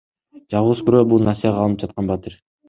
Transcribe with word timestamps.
Жалгыз 0.53 0.81
күрөө— 0.87 1.03
бул 1.11 1.27
насыяга 1.27 1.61
алынып 1.65 1.85
жаткан 1.85 2.11
батир. 2.15 2.41